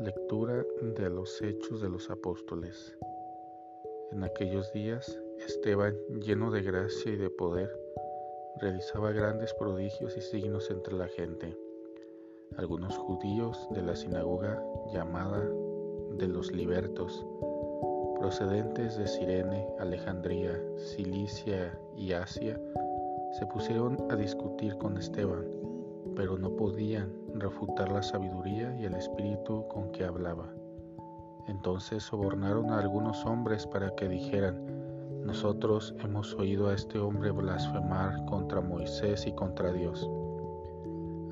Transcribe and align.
de 0.00 1.10
los 1.10 1.42
Hechos 1.42 1.82
de 1.82 1.90
los 1.90 2.08
Apóstoles. 2.08 2.96
En 4.12 4.24
aquellos 4.24 4.72
días, 4.72 5.20
Esteban, 5.46 5.94
lleno 6.22 6.50
de 6.50 6.62
gracia 6.62 7.12
y 7.12 7.16
de 7.16 7.28
poder, 7.28 7.70
realizaba 8.56 9.12
grandes 9.12 9.52
prodigios 9.52 10.16
y 10.16 10.22
signos 10.22 10.70
entre 10.70 10.94
la 10.94 11.06
gente. 11.06 11.54
Algunos 12.56 12.96
judíos 12.96 13.68
de 13.72 13.82
la 13.82 13.94
sinagoga 13.94 14.64
llamada 14.90 15.46
de 16.16 16.28
los 16.28 16.50
libertos, 16.50 17.26
procedentes 18.18 18.96
de 18.96 19.06
Sirene, 19.06 19.68
Alejandría, 19.80 20.58
Cilicia 20.78 21.78
y 21.94 22.12
Asia, 22.12 22.58
se 23.38 23.44
pusieron 23.46 23.98
a 24.10 24.16
discutir 24.16 24.78
con 24.78 24.96
Esteban, 24.96 25.46
pero 26.20 26.36
no 26.36 26.50
podían 26.50 27.10
refutar 27.34 27.90
la 27.90 28.02
sabiduría 28.02 28.78
y 28.78 28.84
el 28.84 28.92
espíritu 28.92 29.66
con 29.68 29.90
que 29.90 30.04
hablaba. 30.04 30.52
Entonces 31.48 32.02
sobornaron 32.02 32.68
a 32.68 32.78
algunos 32.78 33.24
hombres 33.24 33.66
para 33.66 33.88
que 33.94 34.06
dijeran, 34.06 34.62
nosotros 35.24 35.94
hemos 36.00 36.34
oído 36.34 36.68
a 36.68 36.74
este 36.74 36.98
hombre 36.98 37.30
blasfemar 37.30 38.22
contra 38.26 38.60
Moisés 38.60 39.26
y 39.26 39.32
contra 39.32 39.72
Dios. 39.72 40.10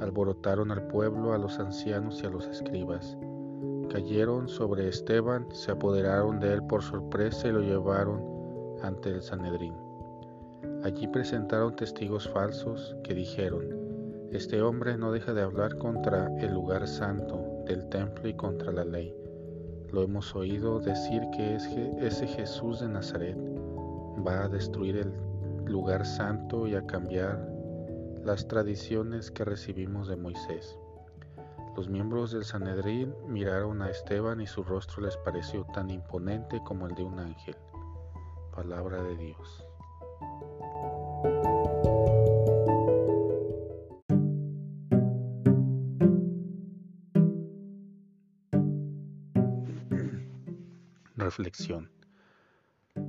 Alborotaron 0.00 0.70
al 0.70 0.86
pueblo, 0.86 1.34
a 1.34 1.38
los 1.38 1.58
ancianos 1.58 2.22
y 2.22 2.26
a 2.26 2.30
los 2.30 2.46
escribas. 2.46 3.18
Cayeron 3.90 4.48
sobre 4.48 4.88
Esteban, 4.88 5.46
se 5.52 5.72
apoderaron 5.72 6.40
de 6.40 6.54
él 6.54 6.62
por 6.62 6.82
sorpresa 6.82 7.46
y 7.46 7.52
lo 7.52 7.60
llevaron 7.60 8.22
ante 8.82 9.10
el 9.10 9.20
Sanedrín. 9.20 9.74
Allí 10.82 11.06
presentaron 11.08 11.76
testigos 11.76 12.26
falsos 12.30 12.96
que 13.04 13.12
dijeron, 13.12 13.87
este 14.30 14.60
hombre 14.60 14.98
no 14.98 15.10
deja 15.10 15.32
de 15.32 15.40
hablar 15.40 15.78
contra 15.78 16.28
el 16.38 16.52
lugar 16.52 16.86
santo 16.86 17.64
del 17.66 17.88
templo 17.88 18.28
y 18.28 18.34
contra 18.34 18.70
la 18.70 18.84
ley. 18.84 19.14
Lo 19.90 20.02
hemos 20.02 20.36
oído 20.36 20.80
decir 20.80 21.22
que 21.34 21.54
ese 21.54 22.26
Jesús 22.26 22.80
de 22.80 22.88
Nazaret 22.88 23.38
va 24.26 24.44
a 24.44 24.48
destruir 24.48 24.98
el 24.98 25.12
lugar 25.64 26.04
santo 26.04 26.66
y 26.66 26.74
a 26.74 26.86
cambiar 26.86 27.48
las 28.22 28.46
tradiciones 28.46 29.30
que 29.30 29.44
recibimos 29.44 30.08
de 30.08 30.16
Moisés. 30.16 30.78
Los 31.74 31.88
miembros 31.88 32.32
del 32.32 32.44
Sanedrín 32.44 33.14
miraron 33.26 33.80
a 33.80 33.88
Esteban 33.88 34.42
y 34.42 34.46
su 34.46 34.62
rostro 34.62 35.04
les 35.04 35.16
pareció 35.16 35.64
tan 35.72 35.90
imponente 35.90 36.60
como 36.66 36.86
el 36.86 36.94
de 36.94 37.04
un 37.04 37.18
ángel. 37.18 37.56
Palabra 38.54 39.02
de 39.02 39.16
Dios. 39.16 39.64
Reflexión. 51.18 51.90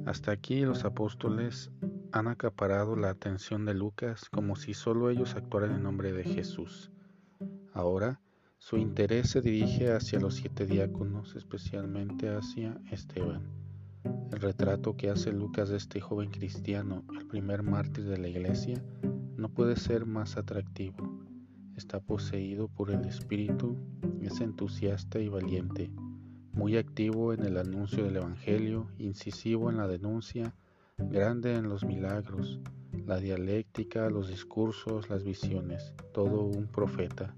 Hasta 0.07 0.31
aquí 0.31 0.61
los 0.61 0.83
apóstoles 0.83 1.69
han 2.11 2.27
acaparado 2.27 2.95
la 2.95 3.11
atención 3.11 3.65
de 3.65 3.75
Lucas 3.75 4.29
como 4.31 4.55
si 4.55 4.73
solo 4.73 5.11
ellos 5.11 5.35
actuaran 5.35 5.75
en 5.75 5.83
nombre 5.83 6.11
de 6.11 6.23
Jesús. 6.23 6.89
Ahora, 7.71 8.19
su 8.57 8.77
interés 8.77 9.29
se 9.29 9.41
dirige 9.41 9.91
hacia 9.91 10.19
los 10.19 10.33
siete 10.33 10.65
diáconos, 10.65 11.35
especialmente 11.35 12.29
hacia 12.29 12.81
Esteban. 12.89 13.43
El 14.31 14.41
retrato 14.41 14.97
que 14.97 15.11
hace 15.11 15.31
Lucas 15.31 15.69
de 15.69 15.77
este 15.77 16.01
joven 16.01 16.31
cristiano, 16.31 17.03
el 17.15 17.27
primer 17.27 17.61
mártir 17.61 18.05
de 18.05 18.17
la 18.17 18.27
iglesia, 18.27 18.83
no 19.37 19.49
puede 19.49 19.75
ser 19.75 20.07
más 20.07 20.35
atractivo. 20.35 20.97
Está 21.77 21.99
poseído 21.99 22.69
por 22.69 22.89
el 22.89 23.05
Espíritu, 23.05 23.77
es 24.19 24.41
entusiasta 24.41 25.19
y 25.19 25.29
valiente 25.29 25.91
muy 26.59 26.75
activo 26.75 27.31
en 27.31 27.45
el 27.45 27.55
anuncio 27.55 28.03
del 28.03 28.17
Evangelio, 28.17 28.85
incisivo 28.97 29.69
en 29.69 29.77
la 29.77 29.87
denuncia, 29.87 30.53
grande 30.97 31.55
en 31.55 31.69
los 31.69 31.85
milagros, 31.85 32.59
la 33.05 33.17
dialéctica, 33.17 34.09
los 34.09 34.27
discursos, 34.27 35.09
las 35.09 35.23
visiones, 35.23 35.93
todo 36.13 36.43
un 36.43 36.67
profeta. 36.67 37.33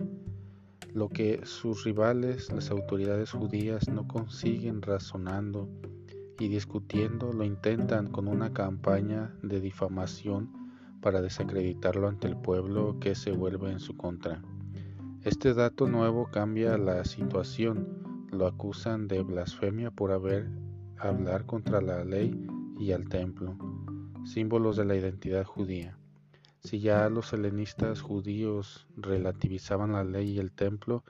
Lo 0.92 1.08
que 1.08 1.42
sus 1.44 1.84
rivales, 1.84 2.52
las 2.52 2.72
autoridades 2.72 3.32
judías, 3.32 3.88
no 3.90 4.08
consiguen 4.08 4.82
razonando 4.82 5.70
y 6.40 6.48
discutiendo, 6.48 7.32
lo 7.32 7.44
intentan 7.44 8.08
con 8.08 8.28
una 8.28 8.52
campaña 8.54 9.36
de 9.44 9.62
difamación 9.62 10.52
para 11.00 11.22
desacreditarlo 11.22 12.08
ante 12.08 12.28
el 12.28 12.38
pueblo 12.38 12.98
que 13.00 13.14
se 13.14 13.32
vuelve 13.32 13.72
en 13.72 13.80
su 13.80 13.96
contra. 13.96 14.42
Este 15.24 15.54
dato 15.54 15.88
nuevo 15.88 16.32
cambia 16.32 16.76
la 16.80 17.06
situación 17.06 18.01
lo 18.32 18.48
acusan 18.48 19.08
de 19.08 19.22
blasfemia 19.22 19.92
por 19.92 20.12
haber 20.12 20.50
hablar 20.98 21.46
contra 21.46 21.82
la 21.82 22.04
ley 22.04 22.48
y 22.80 22.92
al 22.92 23.10
templo, 23.10 23.58
símbolos 24.24 24.78
de 24.78 24.86
la 24.86 24.96
identidad 24.96 25.46
judía. 25.46 25.98
Si 26.64 26.80
ya 26.80 27.10
los 27.10 27.34
helenistas 27.34 28.02
judíos 28.02 28.88
relativizaban 28.96 29.94
la 29.94 30.04
ley 30.04 30.32
y 30.32 30.40
el 30.40 30.52
templo, 30.52 31.04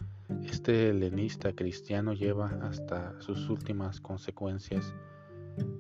este 0.46 0.90
helenista 0.90 1.54
cristiano 1.54 2.14
lleva 2.14 2.48
hasta 2.64 3.20
sus 3.22 3.50
últimas 3.50 4.00
consecuencias 4.00 4.94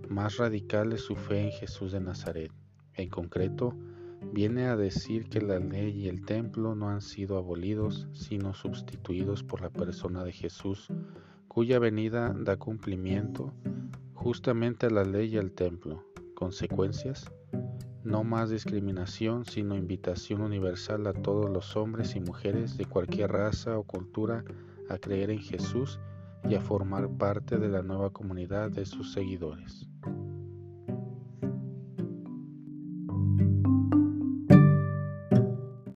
más 0.09 0.37
radicales 0.37 1.01
su 1.01 1.15
fe 1.15 1.45
en 1.45 1.51
Jesús 1.51 1.93
de 1.93 2.01
Nazaret. 2.01 2.51
En 2.95 3.09
concreto, 3.09 3.73
viene 4.33 4.67
a 4.67 4.75
decir 4.75 5.29
que 5.29 5.39
la 5.39 5.59
ley 5.59 6.01
y 6.01 6.07
el 6.09 6.25
templo 6.25 6.75
no 6.75 6.89
han 6.89 7.01
sido 7.01 7.37
abolidos, 7.37 8.09
sino 8.11 8.53
sustituidos 8.53 9.41
por 9.43 9.61
la 9.61 9.69
persona 9.69 10.23
de 10.25 10.33
Jesús, 10.33 10.89
cuya 11.53 11.79
venida 11.79 12.33
da 12.33 12.55
cumplimiento 12.55 13.51
justamente 14.13 14.85
a 14.85 14.89
la 14.89 15.03
ley 15.03 15.35
y 15.35 15.37
al 15.37 15.51
templo. 15.51 16.01
Consecuencias, 16.33 17.29
no 18.05 18.23
más 18.23 18.49
discriminación, 18.49 19.43
sino 19.43 19.75
invitación 19.75 20.43
universal 20.43 21.05
a 21.07 21.13
todos 21.13 21.49
los 21.49 21.75
hombres 21.75 22.15
y 22.15 22.21
mujeres 22.21 22.77
de 22.77 22.85
cualquier 22.85 23.33
raza 23.33 23.77
o 23.77 23.83
cultura 23.83 24.45
a 24.87 24.97
creer 24.97 25.29
en 25.29 25.39
Jesús 25.39 25.99
y 26.47 26.55
a 26.55 26.61
formar 26.61 27.09
parte 27.09 27.57
de 27.57 27.67
la 27.67 27.81
nueva 27.81 28.11
comunidad 28.11 28.71
de 28.71 28.85
sus 28.85 29.11
seguidores. 29.11 29.90